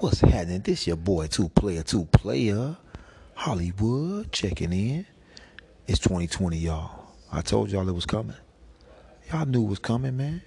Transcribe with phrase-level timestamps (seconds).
[0.00, 0.60] What's happening?
[0.60, 2.76] This your boy, two player, two player,
[3.34, 5.04] Hollywood checking in.
[5.88, 7.16] It's 2020, y'all.
[7.32, 8.36] I told y'all it was coming.
[9.32, 10.42] Y'all knew it was coming, man.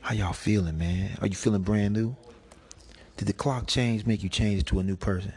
[0.00, 1.18] How y'all feeling, man?
[1.20, 2.14] Are you feeling brand new?
[3.16, 5.32] Did the clock change make you change to a new person?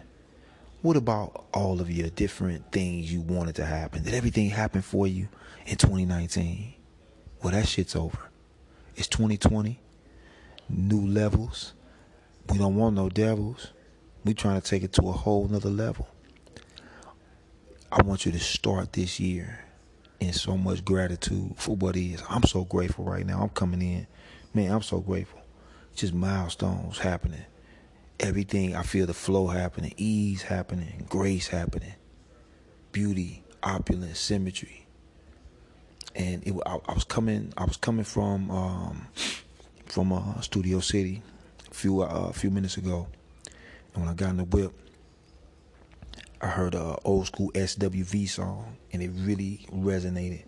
[0.84, 4.04] What about all of your different things you wanted to happen?
[4.04, 5.30] Did everything happen for you
[5.66, 6.76] in 2019?
[7.42, 8.20] Well, that shit's over.
[8.96, 9.80] It's 2020,
[10.70, 11.74] new levels
[12.52, 13.72] we don't want no devils.
[14.26, 16.08] We trying to take it to a whole nother level.
[17.92, 19.66] I want you to start this year
[20.20, 22.22] in so much gratitude for what is.
[22.30, 23.42] I'm so grateful right now.
[23.42, 24.08] I'm coming in.
[24.54, 25.42] Man, I'm so grateful.
[25.96, 27.46] Just milestones happening.
[28.20, 31.96] Everything, I feel the flow happening, ease happening, grace happening,
[32.92, 34.86] beauty, opulence, symmetry.
[36.16, 39.08] And it, I, I was coming, I was coming from um,
[39.88, 41.22] from uh, Studio City,
[41.72, 43.08] a few uh, a few minutes ago,
[43.94, 44.74] and when I got in the whip,
[46.42, 50.44] I heard a old school SWV song, and it really resonated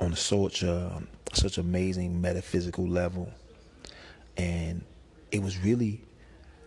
[0.00, 3.30] on such a such amazing metaphysical level,
[4.36, 4.84] and
[5.30, 6.02] it was really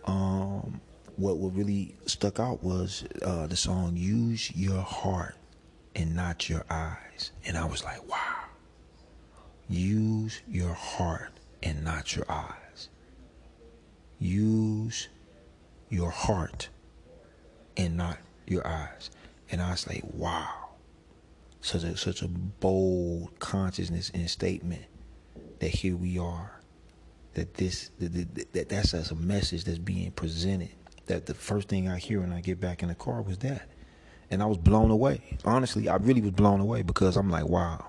[0.04, 0.80] um,
[1.16, 5.36] what what really stuck out was uh, the song "Use Your Heart
[5.94, 8.20] and Not Your Eyes," and I was like, wow.
[9.68, 11.32] Use your heart
[11.66, 12.90] and not your eyes.
[14.20, 15.08] Use
[15.88, 16.68] your heart
[17.76, 19.10] and not your eyes.
[19.50, 20.68] And I was like, wow.
[21.60, 24.84] Such a such a bold consciousness and statement
[25.58, 26.60] that here we are.
[27.34, 30.70] That this that, that that's as a message that's being presented.
[31.06, 33.68] That the first thing I hear when I get back in the car was that.
[34.30, 35.36] And I was blown away.
[35.44, 37.88] Honestly, I really was blown away because I'm like, wow,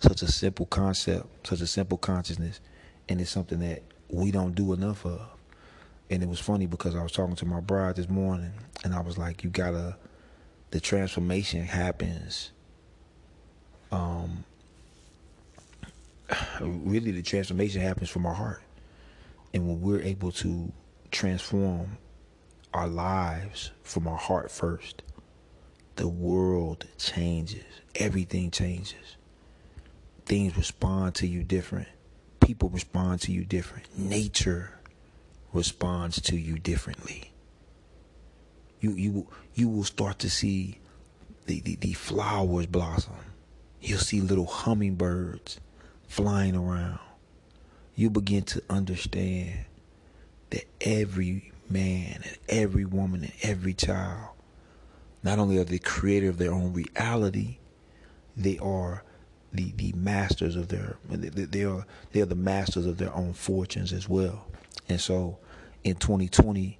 [0.00, 2.60] such a simple concept, such a simple consciousness
[3.10, 5.20] and it's something that we don't do enough of.
[6.08, 8.52] And it was funny because I was talking to my bride this morning,
[8.84, 9.96] and I was like, "You gotta."
[10.70, 12.52] The transformation happens.
[13.90, 14.44] Um,
[16.60, 18.62] really, the transformation happens from our heart,
[19.52, 20.72] and when we're able to
[21.10, 21.98] transform
[22.72, 25.02] our lives from our heart first,
[25.96, 27.64] the world changes.
[27.96, 29.16] Everything changes.
[30.24, 31.88] Things respond to you different
[32.40, 33.86] people respond to you different.
[33.98, 34.78] Nature
[35.52, 37.32] responds to you differently.
[38.80, 40.78] You you you will start to see
[41.46, 43.14] the, the, the flowers blossom.
[43.80, 45.58] You'll see little hummingbirds
[46.06, 47.00] flying around.
[47.94, 49.64] You begin to understand
[50.50, 54.30] that every man and every woman and every child,
[55.22, 57.58] not only are they creator of their own reality,
[58.36, 59.04] they are
[59.52, 63.92] the, the masters of their they are they are the masters of their own fortunes
[63.92, 64.46] as well.
[64.88, 65.38] And so
[65.84, 66.78] in 2020,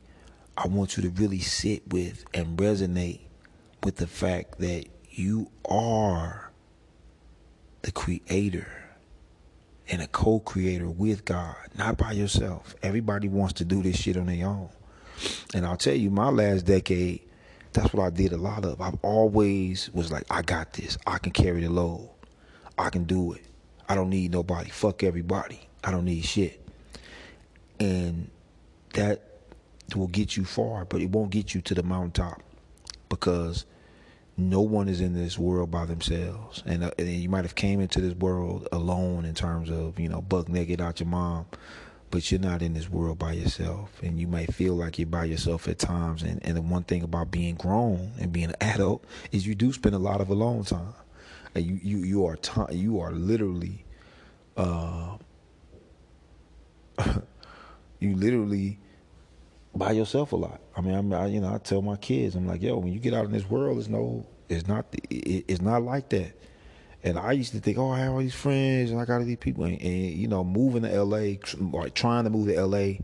[0.57, 3.21] I want you to really sit with and resonate
[3.83, 6.51] with the fact that you are
[7.83, 8.67] the creator
[9.89, 12.75] and a co-creator with God, not by yourself.
[12.83, 14.69] Everybody wants to do this shit on their own.
[15.55, 17.23] And I'll tell you, my last decade,
[17.73, 18.81] that's what I did a lot of.
[18.81, 20.97] I've always was like, I got this.
[21.07, 22.11] I can carry the load.
[22.81, 23.43] I can do it.
[23.89, 24.71] I don't need nobody.
[24.71, 25.61] Fuck everybody.
[25.83, 26.65] I don't need shit.
[27.79, 28.31] And
[28.95, 29.23] that
[29.97, 32.43] will get you far, but it won't get you to the mountaintop
[33.09, 33.65] because
[34.37, 36.63] no one is in this world by themselves.
[36.67, 40.09] And, uh, and you might have came into this world alone in terms of, you
[40.09, 41.47] know, buck naked out your mom,
[42.11, 44.01] but you're not in this world by yourself.
[44.03, 46.23] And you might feel like you're by yourself at times.
[46.23, 49.73] And, and the one thing about being grown and being an adult is you do
[49.73, 50.95] spend a lot of alone time
[51.55, 52.39] and you you you are
[52.71, 53.85] you are literally
[54.57, 55.17] uh
[58.01, 58.79] you literally
[59.75, 60.61] by yourself a lot.
[60.77, 62.99] I mean, I'm, I, you know, I tell my kids, I'm like, yo, when you
[62.99, 66.33] get out in this world, it's no, it's not, it, it's not like that.
[67.03, 69.25] And I used to think, oh, I have all these friends and I got all
[69.25, 71.37] these people, and, and you know, moving to LA,
[71.73, 72.95] or trying to move to LA,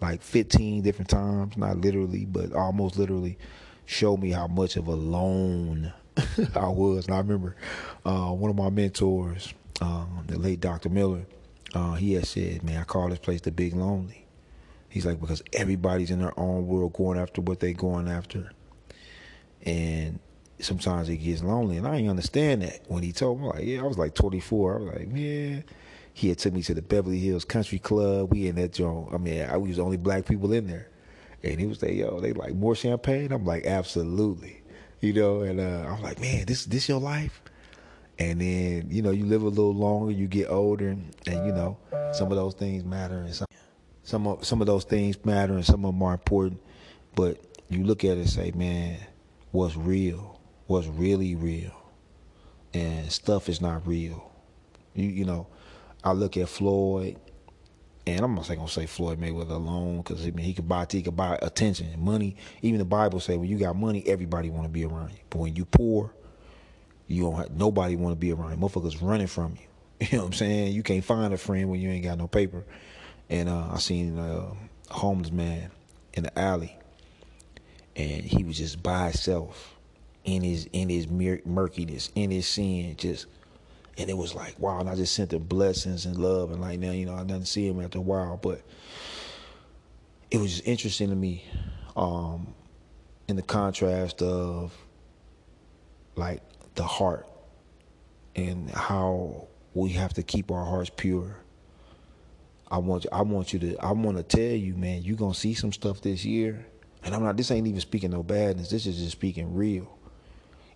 [0.00, 3.38] like 15 different times, not literally, but almost literally,
[3.86, 5.92] showed me how much of a lone
[6.54, 7.06] I was.
[7.06, 7.56] And I remember
[8.04, 10.88] uh, one of my mentors, um, the late Dr.
[10.88, 11.26] Miller,
[11.74, 14.26] uh, he had said, man, I call this place the Big Lonely.
[14.88, 18.50] He's like, because everybody's in their own world going after what they're going after.
[19.62, 20.18] And
[20.58, 21.76] sometimes it gets lonely.
[21.76, 24.74] And I didn't understand that when he told me, like, yeah, I was like 24.
[24.74, 25.64] I was like, man.
[26.12, 28.32] He had took me to the Beverly Hills Country Club.
[28.32, 29.14] We in that joint.
[29.14, 30.88] I mean, I was the only black people in there.
[31.44, 33.32] And he was like, yo, they like more champagne?
[33.32, 34.59] I'm like, absolutely
[35.00, 37.42] you know, and uh, I'm like, man, this this your life.
[38.18, 41.52] And then you know, you live a little longer, you get older, and, and you
[41.52, 41.78] know,
[42.12, 43.18] some of those things matter.
[43.18, 43.46] And some,
[44.02, 46.60] Some of some of those things matter and some of them are important,
[47.14, 47.38] but
[47.68, 48.98] you look at it and say, man,
[49.52, 50.40] what's real?
[50.66, 51.72] What's really real?
[52.74, 54.32] And stuff is not real.
[54.94, 55.46] You you know,
[56.02, 57.16] I look at Floyd,
[58.16, 61.02] and I'm not gonna say Floyd Mayweather alone because I mean he could buy he
[61.02, 62.36] could buy attention, money.
[62.62, 65.18] Even the Bible say when you got money, everybody want to be around you.
[65.28, 66.12] But when you poor,
[67.06, 68.56] you don't have nobody want to be around you.
[68.56, 69.66] Motherfuckers running from you.
[70.10, 70.72] You know what I'm saying?
[70.72, 72.64] You can't find a friend when you ain't got no paper.
[73.28, 74.50] And uh, I seen a
[74.92, 75.70] homeless man
[76.14, 76.76] in the alley,
[77.94, 79.76] and he was just by himself
[80.24, 83.26] in his in his murkiness, in his sin, just.
[84.00, 86.52] And it was like, wow, and I just sent him blessings and love.
[86.52, 88.62] And like now, you know, I didn't see him after a while, but
[90.30, 91.44] it was just interesting to me
[91.96, 92.54] um,
[93.28, 94.72] in the contrast of
[96.16, 96.40] like
[96.76, 97.28] the heart
[98.34, 101.36] and how we have to keep our hearts pure.
[102.70, 105.34] I want you, I want you to I want to tell you, man, you're gonna
[105.34, 106.64] see some stuff this year.
[107.02, 108.70] And I'm not this ain't even speaking no badness.
[108.70, 109.98] This is just speaking real.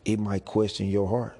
[0.05, 1.38] It might question your heart.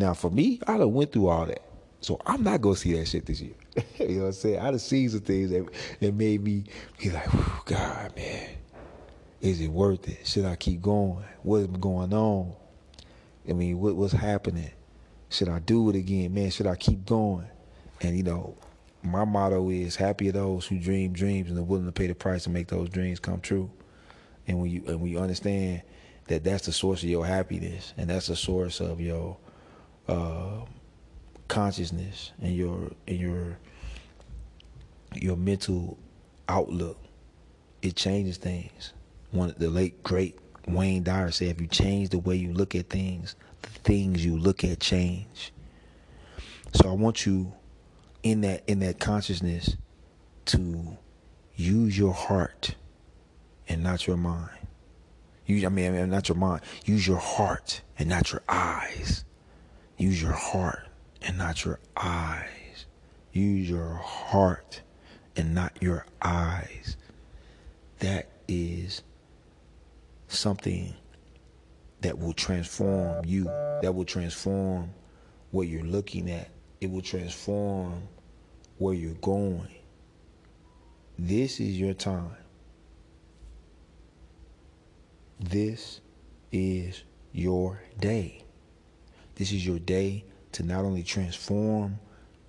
[0.00, 1.60] Now for me, I done went through all that.
[2.00, 3.52] So I'm not gonna see that shit this year.
[3.98, 4.58] you know what I'm saying?
[4.58, 5.68] I done seen some things that
[6.00, 6.64] that made me
[6.96, 7.28] be like,
[7.66, 8.48] God, man,
[9.42, 10.26] is it worth it?
[10.26, 11.22] Should I keep going?
[11.42, 12.54] What is going on?
[13.46, 14.70] I mean, what, what's happening?
[15.28, 16.32] Should I do it again?
[16.32, 17.46] Man, should I keep going?
[18.00, 18.56] And you know,
[19.02, 22.14] my motto is happy are those who dream dreams and are willing to pay the
[22.14, 23.70] price to make those dreams come true.
[24.48, 25.82] And when you and when you understand
[26.28, 29.36] that that's the source of your happiness and that's the source of your
[31.48, 33.58] consciousness and your and your
[35.14, 35.98] your mental
[36.48, 36.98] outlook,
[37.82, 38.92] it changes things.
[39.30, 42.88] One the late great Wayne Dyer said, if you change the way you look at
[42.88, 45.52] things, the things you look at change.
[46.74, 47.52] So I want you
[48.22, 49.76] in that in that consciousness
[50.46, 50.96] to
[51.56, 52.74] use your heart
[53.68, 54.50] and not your mind.
[55.46, 56.62] Use, I mean, not your mind.
[56.84, 59.24] Use your heart and not your eyes.
[60.00, 60.88] Use your heart
[61.20, 62.86] and not your eyes.
[63.34, 64.80] Use your heart
[65.36, 66.96] and not your eyes.
[67.98, 69.02] That is
[70.28, 70.94] something
[72.00, 74.88] that will transform you, that will transform
[75.50, 76.48] what you're looking at,
[76.80, 78.04] it will transform
[78.78, 79.68] where you're going.
[81.18, 82.38] This is your time.
[85.38, 86.00] This
[86.50, 87.02] is
[87.34, 88.44] your day.
[89.40, 91.98] This is your day to not only transform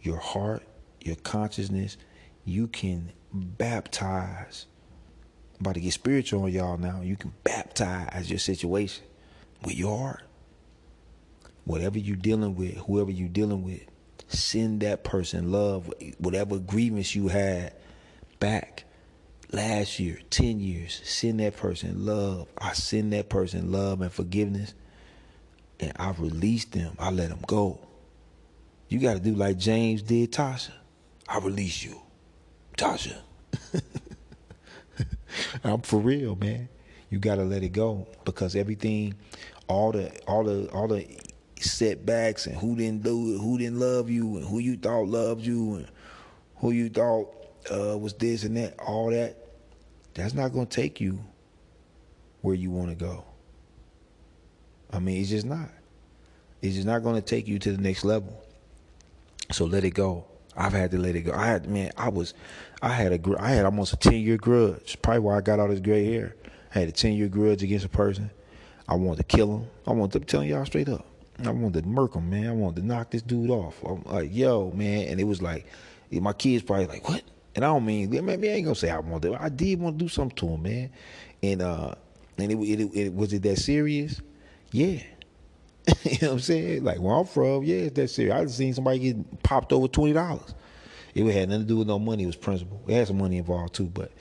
[0.02, 0.62] your heart,
[1.00, 1.96] your consciousness,
[2.44, 4.66] you can baptize
[5.62, 7.00] about to get spiritual on y'all now.
[7.00, 9.06] You can baptize your situation
[9.64, 10.24] with your heart.
[11.64, 13.86] Whatever you're dealing with, whoever you're dealing with,
[14.28, 17.74] send that person love, whatever grievance you had
[18.42, 18.84] back
[19.54, 22.50] last year, 10 years, send that person love.
[22.58, 24.74] I send that person love and forgiveness,
[25.82, 26.96] and I release them.
[27.00, 27.80] I let them go.
[28.88, 30.72] You got to do like James did Tasha.
[31.28, 32.00] I release you,
[32.78, 33.18] Tasha.
[35.64, 36.70] I'm for real, man.
[37.10, 39.16] You gotta let it go because everything,
[39.68, 41.06] all the all the all the
[41.60, 45.42] setbacks and who didn't do it, who didn't love you, and who you thought loved
[45.42, 45.88] you, and
[46.58, 47.34] who you thought
[47.70, 49.36] uh, was this and that, all that,
[50.14, 51.20] that's not gonna take you
[52.42, 53.26] where you want to go.
[54.94, 55.70] I mean, it's just not.
[56.62, 58.44] It's just not gonna take you to the next level.
[59.52, 60.26] So let it go.
[60.56, 61.34] I've had to let it go.
[61.34, 62.34] I had man, I was,
[62.82, 64.98] I had a, I had almost a ten year grudge.
[65.02, 66.36] Probably why I got all this gray hair.
[66.76, 68.30] I had a ten year grudge against a person.
[68.88, 69.68] I wanted to kill him.
[69.88, 71.06] I wanted to tell y'all straight up.
[71.44, 72.48] I wanted to murk him, man.
[72.48, 73.82] I wanted to knock this dude off.
[73.84, 75.66] I'm like, yo, man, and it was like,
[76.12, 77.24] my kids probably like, what?
[77.56, 79.36] And I don't mean, maybe I ain't gonna say I want to.
[79.36, 80.90] I did want to do something to him, man.
[81.42, 81.96] And uh,
[82.38, 84.22] and it, it, it was it that serious?
[84.72, 85.02] Yeah.
[86.04, 86.84] you know what I'm saying?
[86.84, 88.34] Like where I'm from, yeah, it's that serious.
[88.36, 90.54] I just seen somebody get popped over twenty dollars.
[91.14, 92.24] It had nothing to do with no money.
[92.24, 92.82] It was principle.
[92.88, 94.12] It had some money involved too, but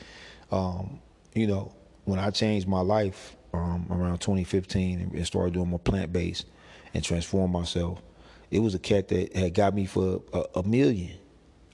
[0.50, 1.00] um,
[1.34, 1.72] you know,
[2.04, 6.46] when I changed my life um, around 2015 and started doing more plant based
[6.92, 8.02] and transformed myself,
[8.50, 11.16] it was a cat that had got me for a, a million.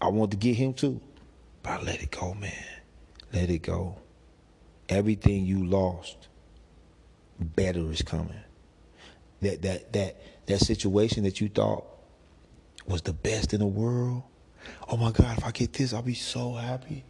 [0.03, 1.01] I wanted to get him too,
[1.63, 2.53] but I let it go, man.
[3.33, 3.97] Let it go.
[4.91, 6.29] Everything you lost,
[7.41, 8.43] better is coming
[9.43, 11.87] that that that that situation that you thought
[12.87, 14.23] was the best in the world.
[14.89, 17.05] Oh my God, if I get this, I'll be so happy.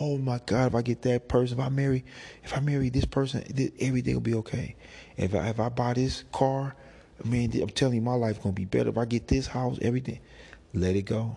[0.00, 2.04] Oh my God, if I get that person, if I marry,
[2.44, 3.44] if I marry this person,
[3.80, 4.76] everything will be okay.
[5.16, 6.74] If I if I buy this car,
[7.24, 8.90] I mean, I'm telling you, my life gonna be better.
[8.90, 10.20] If I get this house, everything,
[10.74, 11.36] let it go.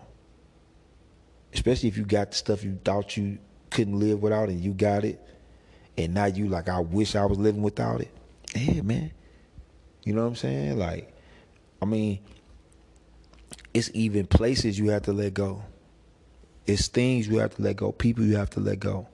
[1.54, 3.38] especially if you got the stuff you thought you
[3.70, 5.20] couldn't live without and you got it,
[5.96, 8.10] and now you like, I wish I was living without it.
[8.54, 9.12] Yeah, man.
[10.04, 10.78] You know what I'm saying?
[10.78, 11.12] Like,
[11.82, 12.20] I mean,
[13.74, 15.64] it's even places you have to let go.
[16.66, 17.92] It's things you have to let go.
[17.92, 19.08] People you have to let go.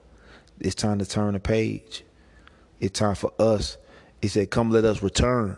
[0.59, 2.03] It's time to turn the page.
[2.79, 3.77] It's time for us.
[4.21, 5.57] He said, "Come, let us return."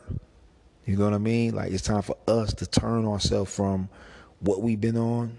[0.85, 1.53] You know what I mean?
[1.53, 3.89] Like it's time for us to turn ourselves from
[4.39, 5.37] what we've been on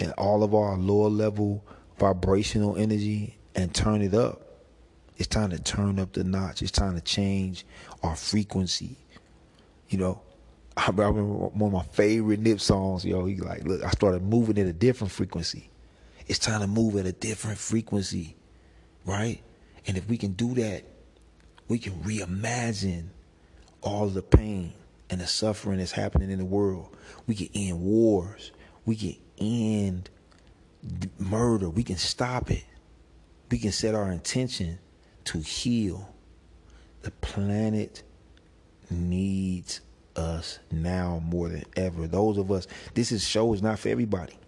[0.00, 1.62] and all of our lower level
[1.98, 4.41] vibrational energy and turn it up.
[5.22, 6.62] It's time to turn up the notch.
[6.62, 7.64] It's time to change
[8.02, 8.96] our frequency.
[9.88, 10.20] You know,
[10.76, 13.24] I remember one of my favorite Nip songs, yo.
[13.26, 15.70] He like, look, I started moving at a different frequency.
[16.26, 18.34] It's time to move at a different frequency,
[19.04, 19.40] right?
[19.86, 20.82] And if we can do that,
[21.68, 23.10] we can reimagine
[23.80, 24.72] all the pain
[25.08, 26.96] and the suffering that's happening in the world.
[27.28, 28.50] We can end wars.
[28.84, 30.10] We can end
[31.20, 31.70] murder.
[31.70, 32.64] We can stop it.
[33.52, 34.80] We can set our intention
[35.26, 36.14] to heal.
[37.02, 38.02] The planet
[38.90, 39.80] needs
[40.16, 42.06] us now more than ever.
[42.06, 44.38] Those of us, this is show is not for everybody.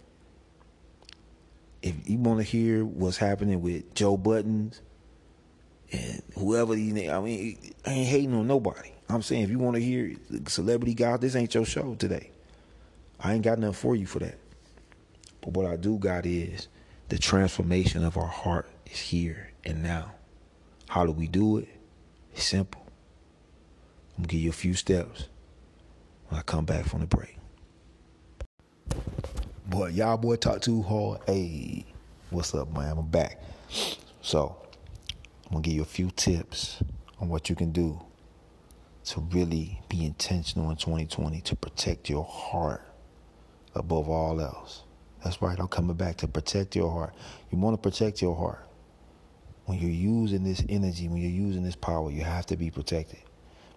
[1.81, 4.79] If you want to hear what's happening with Joe Buddens
[5.91, 8.91] and whoever you I mean, I ain't hating on nobody.
[9.07, 10.15] I'm saying if you want to hear
[10.47, 12.31] celebrity guys, this ain't your show today.
[13.19, 14.37] I ain't got nothing for you for that.
[15.41, 16.67] But what I do got is
[17.09, 20.14] the transformation of our heart is here and now.
[20.95, 21.67] How do we do it?
[22.31, 22.81] It's simple.
[24.15, 25.27] I'm gonna give you a few steps
[26.29, 27.37] when I come back from the break.
[29.67, 31.19] Boy, y'all boy talk too hard.
[31.27, 31.83] Hey,
[32.29, 32.97] what's up, man?
[32.97, 33.41] I'm back.
[34.21, 34.55] So
[35.47, 36.81] I'm gonna give you a few tips
[37.19, 37.99] on what you can do
[39.07, 42.87] to really be intentional in 2020 to protect your heart
[43.73, 44.83] above all else.
[45.25, 47.13] That's right, I'm coming back to protect your heart.
[47.51, 48.65] You want to protect your heart.
[49.65, 53.19] When you're using this energy, when you're using this power, you have to be protected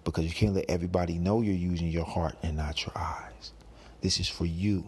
[0.05, 3.53] because you can't let everybody know you're using your heart and not your eyes.
[4.01, 4.85] This is for you.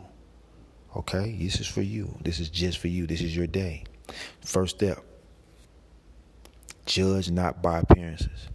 [0.94, 1.36] Okay?
[1.40, 2.14] This is for you.
[2.22, 3.06] This is just for you.
[3.06, 3.84] This is your day.
[4.44, 5.04] First step
[6.86, 8.48] Judge not by appearances.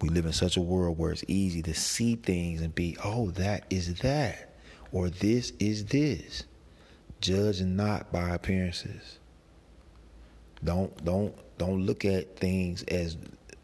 [0.00, 3.30] We live in such a world where it's easy to see things and be, oh,
[3.32, 4.54] that is that,
[4.92, 6.44] or this is this.
[7.20, 9.19] Judge not by appearances.
[10.62, 13.16] Don't don't don't look at things as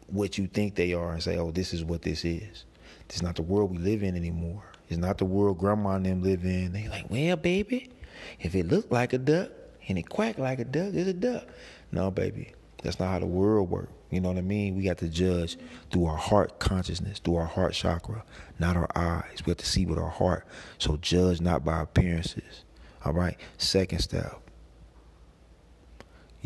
[0.07, 2.65] what you think they are and say, oh, this is what this is.
[3.07, 4.63] This is not the world we live in anymore.
[4.89, 6.71] It's not the world grandma and them live in.
[6.71, 7.89] They like, well, baby,
[8.39, 9.49] if it looked like a duck
[9.87, 11.45] and it quacked like a duck, it's a duck.
[11.91, 12.53] No, baby.
[12.83, 13.91] That's not how the world works.
[14.09, 14.75] You know what I mean?
[14.75, 15.57] We got to judge
[15.91, 18.23] through our heart consciousness, through our heart chakra,
[18.59, 19.41] not our eyes.
[19.45, 20.45] We have to see with our heart.
[20.77, 22.63] So judge not by appearances.
[23.03, 23.37] All right.
[23.57, 24.46] Second step.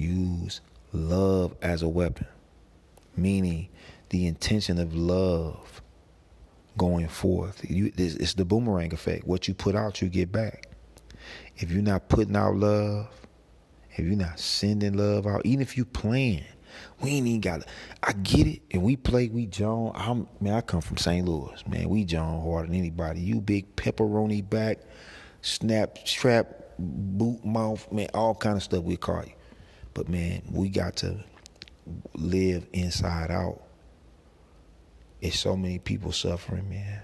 [0.01, 0.61] Use
[0.93, 2.27] love as a weapon.
[3.15, 3.69] Meaning
[4.09, 5.81] the intention of love
[6.77, 7.63] going forth.
[7.69, 9.27] You, it's the boomerang effect.
[9.27, 10.67] What you put out, you get back.
[11.57, 13.09] If you're not putting out love,
[13.91, 16.45] if you're not sending love out, even if you playing,
[17.01, 17.61] we ain't even got.
[17.61, 17.67] It.
[18.01, 19.27] I get it, and we play.
[19.27, 19.91] We John.
[19.93, 20.53] I'm man.
[20.53, 21.27] I come from St.
[21.27, 21.89] Louis, man.
[21.89, 23.19] We John harder than anybody.
[23.19, 24.79] You big pepperoni back,
[25.41, 26.47] snap strap,
[26.79, 28.07] boot mouth, man.
[28.13, 29.33] All kind of stuff we call you.
[29.93, 31.23] But man, we got to
[32.13, 33.61] live inside out.
[35.21, 37.01] It's so many people suffering, man.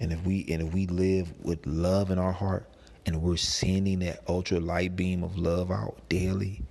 [0.00, 2.68] And if we and if we live with love in our heart,
[3.06, 6.62] and we're sending that ultra light beam of love out daily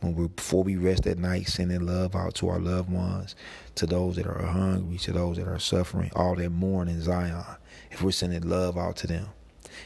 [0.00, 3.34] when we before we rest at night sending love out to our loved ones
[3.74, 7.44] to those that are hungry to those that are suffering all that mourn in zion
[7.90, 9.26] if we're sending love out to them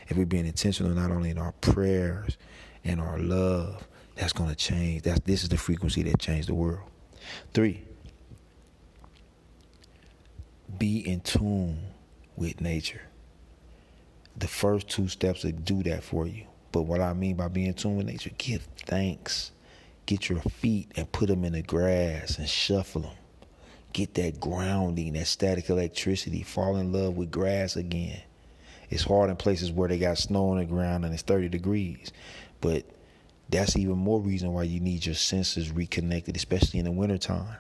[0.08, 2.36] if we're being intentional not only in our prayers
[2.84, 3.86] and our love
[4.16, 6.80] that's going to change that's this is the frequency that changed the world
[7.54, 7.82] three
[10.78, 11.78] be in tune
[12.36, 13.02] with nature
[14.38, 16.44] the first two steps to do that for you.
[16.72, 19.52] But what I mean by being tuned with nature, give thanks.
[20.04, 23.16] Get your feet and put them in the grass and shuffle them.
[23.92, 26.42] Get that grounding, that static electricity.
[26.42, 28.20] Fall in love with grass again.
[28.88, 32.12] It's hard in places where they got snow on the ground and it's 30 degrees.
[32.60, 32.84] But
[33.48, 37.56] that's even more reason why you need your senses reconnected, especially in the wintertime.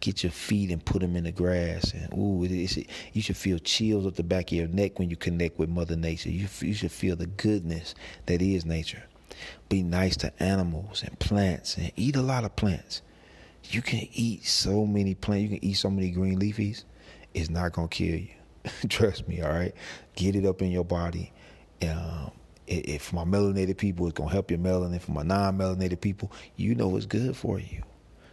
[0.00, 3.58] Get your feet and put them in the grass and ooh it you should feel
[3.58, 6.30] chills up the back of your neck when you connect with mother nature.
[6.30, 7.94] You, you should feel the goodness
[8.26, 9.04] that is nature.
[9.68, 13.02] Be nice to animals and plants and eat a lot of plants.
[13.64, 15.42] You can eat so many plants.
[15.42, 16.84] You can eat so many green leafies.
[17.34, 18.28] It's not gonna kill you.
[18.88, 19.74] Trust me all right?
[20.14, 21.32] Get it up in your body.
[21.82, 22.32] Um,
[22.66, 25.00] If my melanated people, it's gonna help your melanin.
[25.00, 27.82] For my non-melanated people, you know it's good for you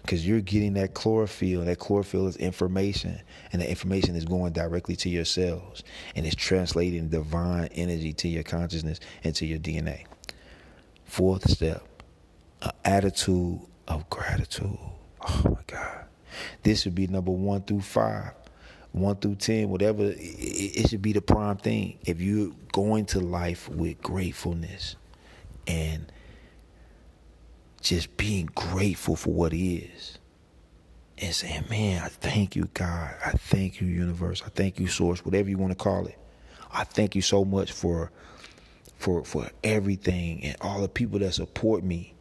[0.04, 1.62] because you're getting that chlorophyll.
[1.62, 3.22] And That chlorophyll is information,
[3.52, 5.84] and the information is going directly to your cells,
[6.16, 10.06] and it's translating divine energy to your consciousness and to your DNA.
[11.06, 11.84] Fourth step,
[12.62, 14.78] an attitude of gratitude.
[15.22, 16.06] Oh my God,
[16.64, 18.34] this would be number one through five.
[18.94, 21.98] One through ten, whatever, it, it should be the prime thing.
[22.06, 24.96] If you're going to life with gratefulness
[25.68, 26.12] and
[27.82, 30.20] just being grateful for what is
[31.18, 33.16] and saying, man, I thank you, God.
[33.26, 34.42] I thank you, universe.
[34.46, 36.18] I thank you, source, whatever you want to call it.
[36.72, 38.12] I thank you so much for
[38.98, 42.14] for for everything and all the people that support me.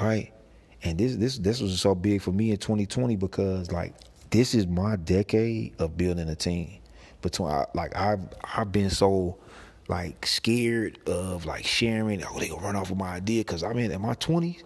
[0.00, 0.32] Right?
[0.82, 3.94] And this this this was so big for me in 2020 because like
[4.30, 6.78] this is my decade of building a team.
[7.22, 9.38] Between like I've I've been so
[9.88, 12.22] like scared of like sharing.
[12.24, 14.62] Oh, they gonna run off with my idea because I mean in my twenties,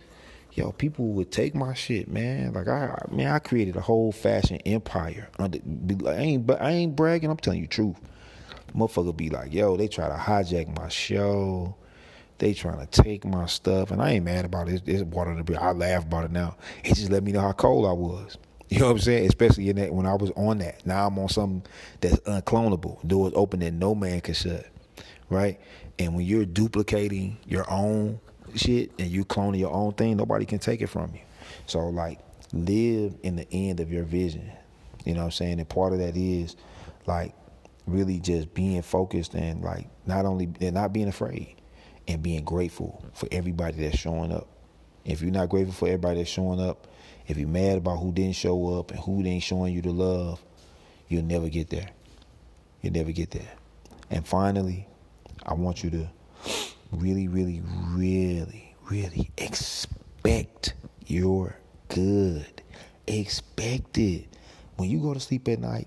[0.53, 2.53] yo, people would take my shit, man.
[2.53, 5.29] Like I, man, I created a whole fashion empire.
[5.39, 5.59] Under,
[6.07, 7.31] I ain't, but I ain't bragging.
[7.31, 7.97] I'm telling you truth.
[8.75, 11.75] Motherfucker be like, yo, they try to hijack my show.
[12.39, 14.83] They trying to take my stuff, and I ain't mad about it.
[14.87, 15.57] It's water to be.
[15.57, 16.57] I laugh about it now.
[16.85, 18.39] It just let me know how cold I was.
[18.75, 19.27] You know what I'm saying?
[19.27, 20.87] Especially in that when I was on that.
[20.87, 21.65] Now I'm on something
[22.01, 23.07] that's unclonable.
[23.07, 24.67] Doors open that no man can shut
[25.31, 25.59] right?
[25.99, 28.21] And when you're duplicating your own
[28.55, 31.21] shit and you cloning your own thing, nobody can take it from you.
[31.67, 32.19] So like
[32.53, 34.51] live in the end of your vision.
[35.05, 35.61] You know what I'm saying?
[35.61, 36.57] And part of that is
[37.07, 37.35] like
[37.87, 41.57] really just being focused and like not only and not being afraid
[42.09, 44.49] and being grateful for everybody that's showing up.
[45.05, 46.87] If you're not grateful for everybody that's showing up,
[47.31, 50.43] if you're mad about who didn't show up and who ain't showing you the love,
[51.09, 51.89] you'll never get there.
[52.83, 53.53] You'll never get there.
[54.11, 54.89] And finally,
[55.47, 56.11] I want you to
[56.91, 60.75] really, really, really, really expect
[61.07, 61.57] your
[61.89, 62.63] good.
[63.07, 64.27] Expect it.
[64.77, 65.87] When you go to sleep at night,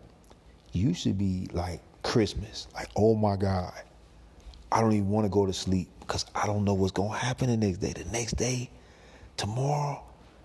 [0.71, 2.67] you should be like Christmas.
[2.73, 3.73] Like, oh my God.
[4.71, 7.17] I don't even want to go to sleep because I don't know what's going to
[7.17, 7.93] happen the next day.
[7.93, 8.69] The next day,
[9.36, 10.03] tomorrow,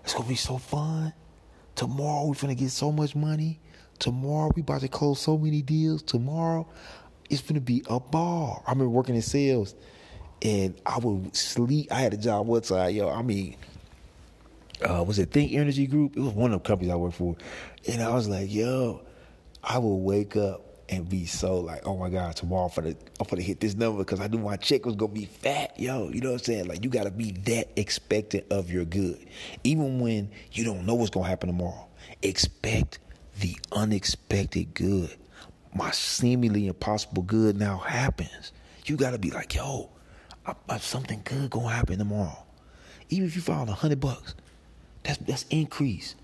[0.09, 1.13] it's to be so fun.
[1.75, 3.59] Tomorrow, we're to get so much money.
[3.99, 6.01] Tomorrow, we about to close so many deals.
[6.01, 6.67] Tomorrow,
[7.29, 8.63] it's gonna be a ball.
[8.65, 9.75] I remember working in sales,
[10.41, 11.91] and I would sleep.
[11.91, 13.09] I had a job one time, yo.
[13.09, 13.55] I mean,
[14.81, 16.17] uh, was it Think Energy Group?
[16.17, 17.35] It was one of the companies I worked for,
[17.87, 19.01] and I was like, yo,
[19.63, 23.27] I will wake up and be so like, oh my god, tomorrow I'm gonna I'm
[23.27, 26.09] gonna hit this number because I knew my check was gonna be fat, yo.
[26.09, 26.67] You know what I'm saying?
[26.67, 29.25] Like you gotta be that expectant of your good,
[29.63, 31.87] even when you don't know what's gonna happen tomorrow.
[32.21, 32.99] Expect
[33.39, 35.15] the unexpected good
[35.73, 38.51] my seemingly impossible good now happens.
[38.85, 39.89] You got to be like, yo,
[40.45, 42.43] I, I, something good gonna happen tomorrow.
[43.09, 44.35] Even if you found a hundred bucks,
[45.03, 46.15] that's that's increase.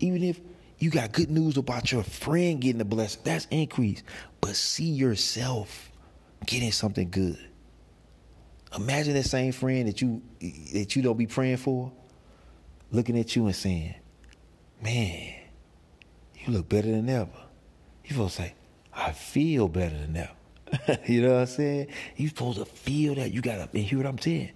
[0.00, 0.40] Even if
[0.84, 4.02] you got good news about your friend getting a blessing, that's increase.
[4.42, 5.90] But see yourself
[6.44, 7.38] getting something good.
[8.76, 10.20] Imagine that same friend that you
[10.74, 11.90] that you don't be praying for,
[12.90, 13.94] looking at you and saying,
[14.82, 15.32] "Man,
[16.36, 17.30] you look better than ever."
[18.04, 18.54] You supposed to say,
[18.92, 21.00] I feel better than ever.
[21.06, 21.86] you know what I'm saying?
[22.16, 23.32] You supposed to feel that.
[23.32, 24.50] You gotta and hear what I'm saying.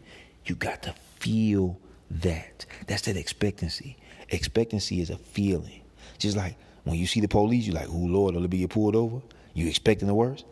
[0.44, 1.78] You got to feel
[2.10, 2.66] that.
[2.86, 3.96] That's that expectancy.
[4.28, 5.80] Expectancy is a feeling.
[6.18, 8.96] Just like when you see the police, you're like, oh Lord, let me get pulled
[8.96, 9.20] over.
[9.54, 10.44] You expecting the worst?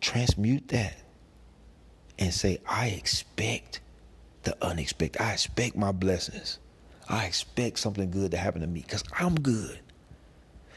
[0.00, 0.96] Transmute that
[2.18, 3.80] and say, I expect
[4.42, 5.20] the unexpected.
[5.20, 6.58] I expect my blessings.
[7.08, 9.78] I expect something good to happen to me because I'm good.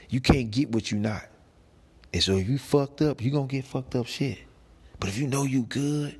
[0.10, 1.25] You can't get what you're not.
[2.13, 4.39] And so if you fucked up, you're gonna get fucked up shit.
[4.99, 6.17] But if you know you good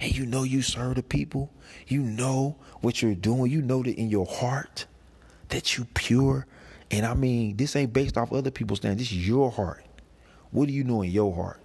[0.00, 1.50] and you know you serve the people,
[1.86, 4.86] you know what you're doing, you know that in your heart
[5.48, 6.46] that you pure.
[6.90, 9.08] And I mean, this ain't based off other people's standards.
[9.08, 9.84] This is your heart.
[10.50, 11.60] What do you know in your heart?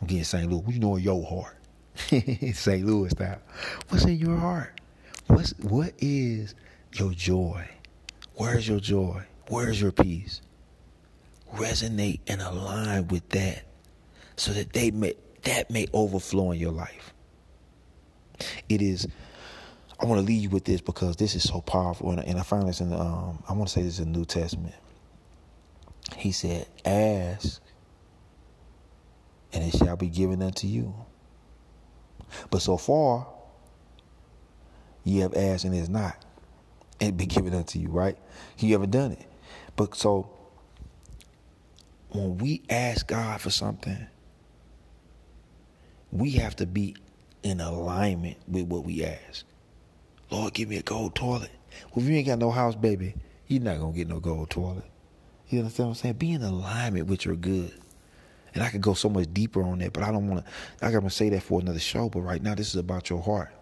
[0.00, 0.50] I'm getting St.
[0.50, 0.60] Louis.
[0.60, 1.56] What do you know in your heart?
[2.54, 2.84] St.
[2.84, 3.40] Louis style.
[3.88, 4.80] What's in your heart?
[5.26, 6.54] What's what is
[6.92, 7.68] your joy?
[8.34, 9.22] Where's your joy?
[9.48, 10.40] Where's your peace?
[11.54, 13.62] resonate and align with that
[14.36, 17.12] so that they may that may overflow in your life.
[18.68, 19.06] It is
[20.04, 22.42] I want to leave you with this because this is so powerful and, and I
[22.42, 24.74] find this in um, I want to say this in the New Testament.
[26.14, 27.62] He said, Ask
[29.54, 30.94] and it shall be given unto you.
[32.50, 33.26] But so far,
[35.04, 36.22] you have asked and it's not.
[37.00, 38.18] It be given unto you, right?
[38.58, 39.26] You haven't done it.
[39.74, 40.28] But so
[42.10, 44.06] when we ask God for something,
[46.12, 46.94] we have to be
[47.42, 49.46] in alignment with what we ask.
[50.30, 51.50] Lord, give me a gold toilet.
[51.94, 53.14] Well, if you ain't got no house, baby,
[53.46, 54.84] you're not gonna get no gold toilet.
[55.48, 56.14] You understand what I'm saying?
[56.14, 57.72] Be in alignment with your good.
[58.54, 60.86] And I could go so much deeper on that, but I don't want to.
[60.86, 62.08] I gotta say that for another show.
[62.08, 63.52] But right now, this is about your heart.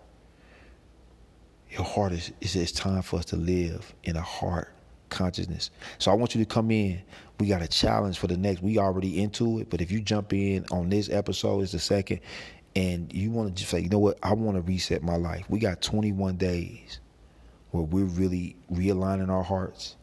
[1.70, 2.32] Your heart is.
[2.40, 4.72] It's time for us to live in a heart
[5.12, 5.70] consciousness.
[5.98, 7.00] So I want you to come in.
[7.38, 8.62] We got a challenge for the next.
[8.62, 12.20] We already into it, but if you jump in on this episode, it's the second,
[12.74, 15.44] and you want to just say, you know what, I want to reset my life.
[15.48, 17.00] We got 21 days
[17.70, 19.96] where we're really realigning our hearts.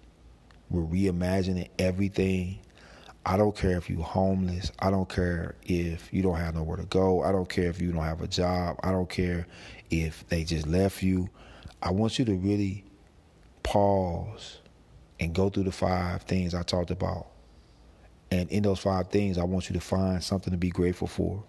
[0.69, 2.59] We're reimagining everything.
[3.25, 4.71] I don't care if you're homeless.
[4.79, 7.23] I don't care if you don't have nowhere to go.
[7.23, 8.79] I don't care if you don't have a job.
[8.83, 9.47] I don't care
[9.89, 11.29] if they just left you.
[11.81, 12.83] I want you to really
[13.63, 14.59] pause
[15.19, 17.27] and go through the five things I talked about.
[18.31, 21.43] And in those five things, I want you to find something to be grateful for.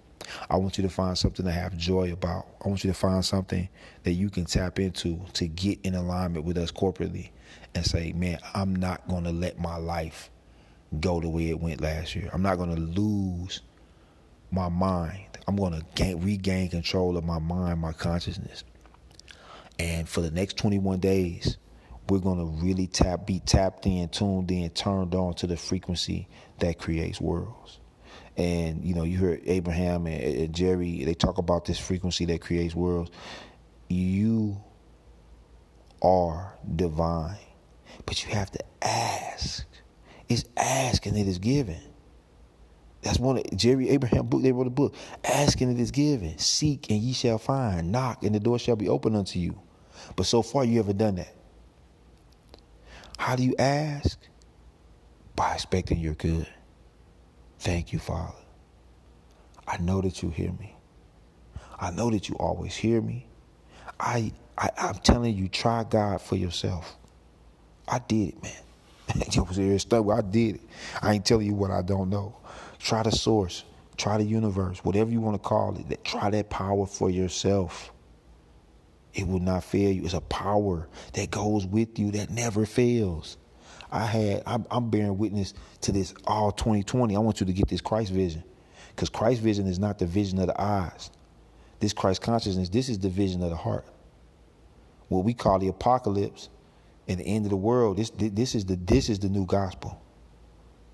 [0.48, 2.46] I want you to find something to have joy about.
[2.64, 3.68] I want you to find something
[4.02, 7.30] that you can tap into to get in alignment with us corporately
[7.74, 10.30] and say, man, I'm not going to let my life
[11.00, 12.30] go the way it went last year.
[12.32, 13.60] I'm not going to lose
[14.50, 15.38] my mind.
[15.46, 18.64] I'm going to gain, regain control of my mind, my consciousness.
[19.78, 21.56] And for the next 21 days,
[22.08, 26.28] we're going to really tap be tapped in tuned in turned on to the frequency
[26.58, 27.78] that creates worlds
[28.40, 32.40] and you know you heard abraham and, and jerry they talk about this frequency that
[32.40, 33.10] creates worlds
[33.88, 34.58] you
[36.02, 37.38] are divine
[38.06, 39.66] but you have to ask
[40.28, 41.80] it's asking it is given
[43.02, 44.42] that's one of Jerry Abraham book.
[44.42, 44.94] They wrote a book.
[45.24, 46.36] Asking it is given.
[46.38, 47.90] Seek and ye shall find.
[47.90, 49.58] Knock and the door shall be open unto you.
[50.16, 51.34] But so far you haven't done that.
[53.18, 54.18] How do you ask?
[55.34, 56.46] By expecting your good.
[57.60, 58.32] Thank you, Father.
[59.68, 60.76] I know that you hear me.
[61.78, 63.26] I know that you always hear me.
[64.00, 66.96] I, I I'm telling you, try God for yourself.
[67.86, 68.52] I did it, man.
[70.12, 70.60] I did it.
[71.02, 72.36] I ain't telling you what I don't know.
[72.78, 73.64] Try the source.
[73.98, 74.82] Try the universe.
[74.82, 75.88] Whatever you want to call it.
[75.90, 77.92] That, Try that power for yourself.
[79.12, 80.04] It will not fail you.
[80.04, 83.36] It's a power that goes with you that never fails.
[83.90, 87.16] I had, I'm, bearing witness to this all 2020.
[87.16, 88.44] I want you to get this Christ vision.
[88.94, 91.10] Because Christ vision is not the vision of the eyes.
[91.80, 93.86] This Christ consciousness, this is the vision of the heart.
[95.08, 96.50] What we call the apocalypse
[97.08, 100.00] and the end of the world, this, this, is, the, this is the new gospel.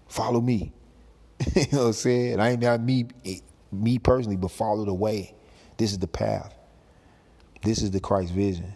[0.08, 0.72] Follow me.
[1.54, 2.40] you know what I'm saying?
[2.40, 3.40] I ain't not me, eh,
[3.72, 5.34] me personally, but follow the way.
[5.76, 6.54] This is the path.
[7.62, 8.72] This is the Christ vision.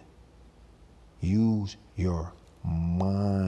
[1.20, 2.32] Use your
[2.64, 3.39] mind.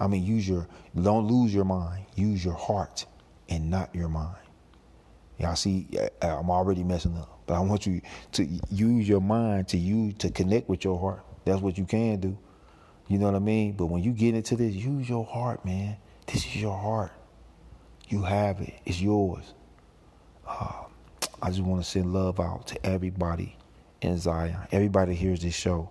[0.00, 0.68] I mean, use your,
[1.00, 2.06] don't lose your mind.
[2.14, 3.06] Use your heart
[3.48, 4.36] and not your mind.
[5.38, 5.88] Y'all see,
[6.20, 8.00] I'm already messing up, but I want you
[8.32, 11.24] to use your mind to you to connect with your heart.
[11.44, 12.36] That's what you can do.
[13.06, 13.72] You know what I mean?
[13.72, 15.96] But when you get into this, use your heart, man.
[16.26, 17.12] This is your heart.
[18.08, 18.74] You have it.
[18.84, 19.54] It's yours.
[20.46, 20.84] Uh,
[21.40, 23.56] I just want to send love out to everybody
[24.02, 24.58] in Zion.
[24.72, 25.90] Everybody hears this show.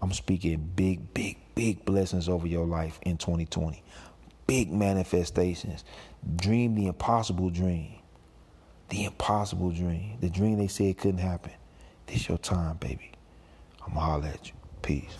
[0.00, 3.82] I'm speaking big, big, big blessings over your life in 2020.
[4.46, 5.84] Big manifestations.
[6.36, 7.94] Dream the impossible dream.
[8.90, 10.18] The impossible dream.
[10.20, 11.52] The dream they said couldn't happen.
[12.06, 13.12] This your time, baby.
[13.80, 14.54] I'm going to holler at you.
[14.82, 15.16] Peace.